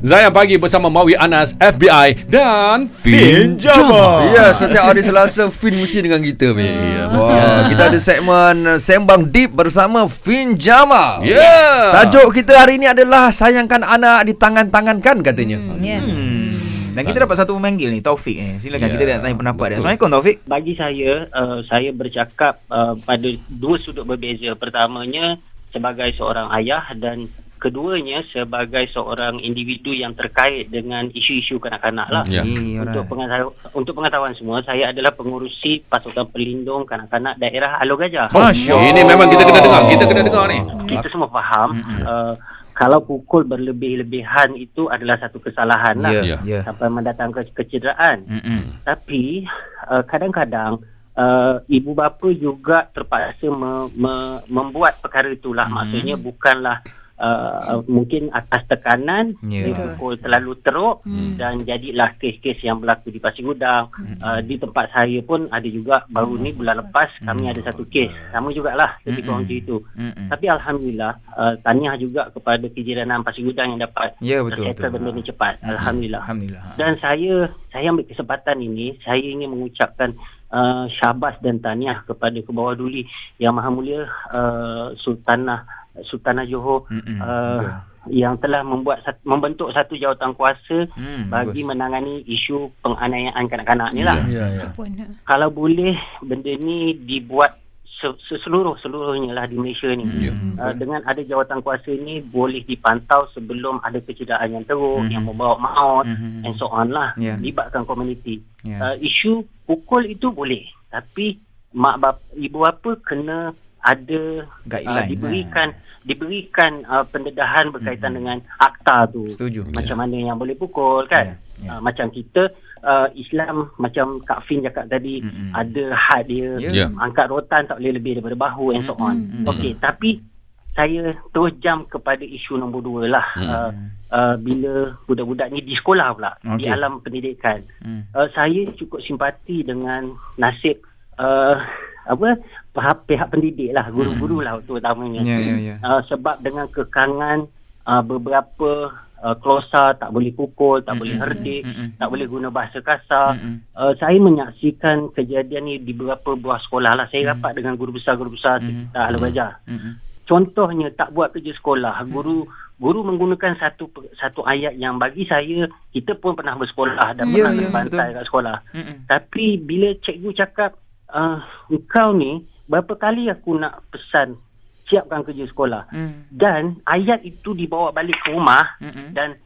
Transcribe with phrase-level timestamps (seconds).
[0.00, 4.32] Zayan Pagi bersama Mawi Anas, FBI dan Fin Jama.
[4.32, 6.64] Ya, setiap hari Selasa Fin mesti dengan kita, Mi.
[6.64, 7.32] Ya, mesti.
[7.68, 11.20] Kita ada segmen uh, Sembang Deep bersama Fin Jamal.
[11.20, 11.36] Ya.
[11.36, 11.80] Yeah.
[12.00, 15.60] Tajuk kita hari ini adalah Sayangkan anak di tangan-tangan katanya.
[15.60, 16.00] Hmm, ya.
[16.00, 16.48] Hmm.
[16.96, 18.56] Dan kita dapat satu pemanggil ni Taufik eh.
[18.56, 19.76] Silakan Ya, kita nak tanya pendapat dia.
[19.84, 20.36] Assalamualaikum Taufik.
[20.48, 25.36] bagi saya uh, saya bercakap uh, pada dua sudut berbeza pertamanya
[25.70, 27.30] sebagai seorang ayah dan
[27.60, 32.40] keduanya sebagai seorang individu yang terkait dengan isu-isu kanak-kanak lah Ya.
[32.40, 33.10] Okay, untuk alright.
[33.28, 38.88] pengetahuan untuk pengetahuan semua saya adalah pengurusi pasukan pelindung kanak-kanak daerah Alor Gajah Masya Allah.
[38.88, 40.58] Ini memang kita kena dengar, kita kena dengar ni.
[40.88, 42.00] kita semua faham Mm-mm.
[42.02, 42.34] uh,
[42.72, 46.38] kalau pukul berlebih-lebihan itu adalah satu kesalahan lah Ya, Ya.
[46.42, 46.60] ya.
[46.64, 48.80] sampai mendatangkan kecederaan Mm-mm.
[48.82, 49.44] Tapi
[49.84, 50.80] uh, kadang-kadang
[51.12, 54.14] uh, ibu bapa juga terpaksa me, me,
[54.46, 55.66] membuat perkara itulah.
[55.66, 55.76] Hmm.
[55.78, 56.80] Maksudnya bukanlah
[57.20, 59.68] uh, mungkin atas tekanan Ya.
[59.68, 61.36] dipukul terlalu teruk Hmm.
[61.36, 63.92] dan jadilah kes-kes yang berlaku di Pasir Gudang.
[64.18, 68.08] Uh, di tempat saya pun ada juga baru ni bulan lepas kami ada satu kes.
[68.30, 69.34] Sama jugalah ketika Hmm.
[69.34, 69.76] orang macam itu.
[69.94, 70.26] Mm-mm.
[70.28, 74.92] Tapi Alhamdulillah uh, tahniah juga kepada kejiranan Pasir Gudang yang dapat Ya betul settle betul.
[74.96, 75.54] benda ni cepat.
[75.58, 75.70] Mm-mm.
[75.70, 76.20] Alhamdulillah.
[76.24, 76.62] Alhamdulillah.
[76.74, 77.34] Dan saya
[77.68, 80.16] saya ambil kesempatan ini saya ingin mengucapkan
[80.48, 83.06] uh, syabas dan tahniah kepada ke bawah duli
[83.36, 85.66] yang maha mulia uh, Sultanah
[86.00, 87.18] Sultanah Johor Mm-mm.
[87.18, 87.70] uh, Betul.
[88.08, 91.68] yang telah membuat sat, membentuk satu jawatan kuasa Hmm, bagi bagus.
[91.68, 94.16] menangani isu penganiayaan kanak-kanak ni lah.
[94.24, 94.70] Ya, ya.
[94.72, 95.06] Pun, ha.
[95.26, 97.60] Kalau boleh benda ni dibuat
[97.92, 100.08] se- seseluruh seluruhnya lah di Malaysia ni.
[100.18, 100.32] Ya.
[100.32, 105.10] Hmm, Uh, dengan ada jawatan kuasa ni boleh dipantau sebelum ada kecederaan yang teruk Mhm.
[105.10, 106.44] yang membawa maut Mhm.
[106.44, 107.34] and so on lah Ya.
[107.34, 108.76] libatkan komuniti Ya.
[108.78, 113.52] uh, isu pukul itu boleh tapi mak bap ibu bapa kena
[113.82, 114.22] ada
[114.64, 115.68] Guideline, uh, diberikan
[116.00, 119.68] diberikan uh, pendedahan berkaitan dengan akta tu Setuju.
[119.70, 121.70] macam mana yang boleh pukul kan Ya, ya.
[121.70, 122.48] Uh, macam kita
[122.80, 125.52] uh, Islam macam Kak Fin cakap tadi Mm-mm.
[125.52, 126.70] ada had dia Ya.
[126.74, 126.86] Ya.
[126.98, 129.44] angkat rotan tak boleh lebih daripada bahu and so on Mm-mm.
[129.46, 130.24] okey tapi
[130.70, 133.44] saya terus jam kepada isu nombor dua lah Mm.
[133.44, 133.70] uh,
[134.08, 134.72] uh, bila
[135.04, 136.72] budak-budak ni di sekolah pula di Okey.
[136.72, 138.08] alam pendidikan Hmm.
[138.10, 140.80] uh, saya cukup simpati dengan nasib
[141.16, 141.60] uh,
[142.02, 142.40] apa
[142.70, 145.76] pihak, pihak pendidik lah guru-guru lah terutamanya Ya ya ya.
[145.78, 147.44] uh, sebab dengan kekangan
[147.82, 148.88] uh, beberapa
[149.18, 151.24] uh, klosa tak boleh pukul tak boleh Mm-mm.
[151.26, 151.88] herdik Mm-mm.
[151.96, 153.60] tak boleh guna bahasa kasar Mm-mm.
[153.72, 157.30] uh, saya menyaksikan kejadian ni di beberapa buah sekolah lah saya Mm.
[157.36, 158.66] rapat dengan guru besar-guru besar Mm.
[158.66, 159.92] sekitar Alor Gajah Mm-mm.
[160.24, 166.16] contohnya tak buat kerja sekolah guru guru menggunakan satu satu ayat yang bagi saya kita
[166.16, 168.16] pun pernah bersekolah dan Ya, pernah terbantai betul.
[168.16, 168.96] kat sekolah Mm-mm.
[169.04, 171.38] tapi bila cikgu cakap uh,
[171.68, 174.38] engkau ni berapa kali aku nak pesan
[174.86, 176.12] siapkan kerja sekolah Mm.
[176.32, 179.10] dan ayat itu dibawa balik ke rumah Mm-mm.
[179.12, 179.38] dan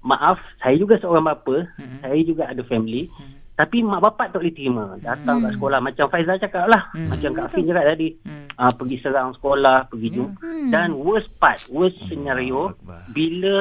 [0.00, 2.00] maaf saya juga seorang bapa Mm-mm.
[2.00, 3.36] saya juga ada family Mm.
[3.54, 5.56] tapi mak bapak tak boleh terima datang kat Hmm.
[5.56, 7.12] sekolah macam Faizal cakap lah Hmm.
[7.12, 8.44] macam Kak Fin cakap tadi Mm.
[8.56, 10.14] uh, pergi serang sekolah pergi Ya.
[10.16, 10.70] jumpa Hmm.
[10.70, 13.04] dan worst part worst scenario Akbar.
[13.10, 13.56] bila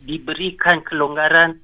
[0.00, 1.60] diberikan kelonggaran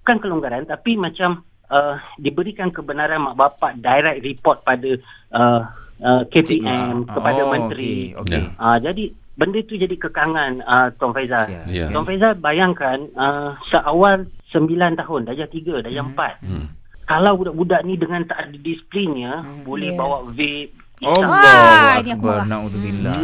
[0.00, 4.90] bukan kelonggaran tapi macam uh, diberikan kebenaran mak bapak direct report pada
[5.32, 5.60] uh,
[5.98, 8.20] uh, KPM kepada Oh, menteri Okey.
[8.22, 8.44] okey.
[8.54, 11.64] uh, jadi benda tu jadi kekangan uh, Tuan Faizal Siap.
[11.66, 11.88] Ya.
[11.88, 16.66] Tuan Faizal bayangkan uh, seawal 9 tahun darjah 3 darjah 4 Hmm.
[17.02, 19.32] kalau budak-budak ni dengan tak ada disiplinnya
[19.62, 19.96] boleh Ya.
[19.96, 20.70] bawa vape
[21.02, 22.36] Allah Ah, ini aku Akbar.
[22.38, 22.46] marah.
[22.46, 23.16] Naudzubillah.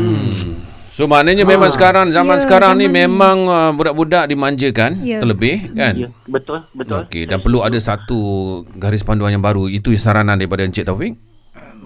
[0.98, 3.03] So maknanya memang sekarang zaman Ya, sekarang ni zaman ni.
[3.06, 5.22] memang uh, budak-budak dimanjakan Ya.
[5.22, 5.94] terlebih kan.
[5.94, 8.19] ya betul betul Okey dan perlu ada satu
[8.75, 9.70] garis panduan yang baru.
[9.70, 11.14] Itu saranan daripada Encik Taufik.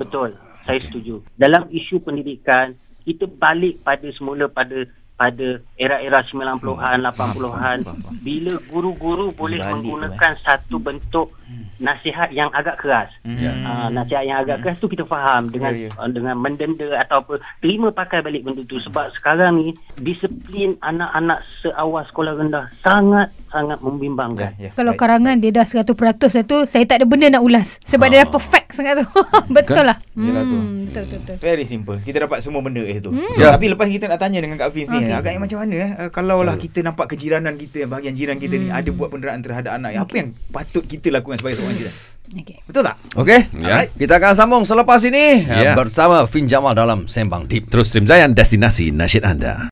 [0.01, 0.33] Betul.
[0.65, 1.21] Saya setuju.
[1.37, 2.72] Dalam isu pendidikan,
[3.05, 4.89] kita balik pada semula pada
[5.21, 7.78] pada era-era 90-an, 80-an
[8.25, 11.37] bila guru-guru boleh Balik menggunakan satu bentuk
[11.79, 13.11] nasihat yang agak keras.
[13.25, 13.53] Ya.
[13.53, 15.91] Uh, nasihat yang agak keras tu kita faham dengan Ya, ya.
[15.97, 21.41] uh, dengan mendenda atau apa terima pakai balik benda tu sebab sekarang ni disiplin anak-anak
[21.61, 24.53] seawal sekolah rendah sangat sangat membimbangkan.
[24.57, 24.71] Ya, ya.
[24.72, 25.01] Kalau Baik.
[25.04, 28.33] karangan dia dah 100% dah tu Saya tak ada benda nak ulas Sebab dia dah
[28.33, 29.07] perfect sangat tu
[29.57, 30.57] Betul lah Yelah tu.
[30.57, 32.01] Hmm, Betul betul betul Very simple.
[32.01, 33.13] Kita dapat semua benda eh tu.
[33.37, 33.53] Ya.
[33.53, 35.13] Tapi lepas kita nak tanya dengan Kak Fiz ni, Okey.
[35.13, 38.69] agaknya macam mana eh uh, kalau lah kita nampak kejiranan kita, bahagian jiran kita ni
[38.69, 41.94] ada buat penderaan terhadap anak, apa yang patut kita lakukan sebagai seorang jiran?
[42.33, 42.59] okay.
[42.65, 42.97] Betul tak?
[43.12, 43.41] Okey.
[43.60, 43.84] Ya.
[43.91, 45.77] Kita akan sambung selepas ini Ya.
[45.77, 47.68] bersama Fin Jamal dalam Sembang Deep.
[47.68, 49.68] Terus stream Zayan destinasi nasyid anda.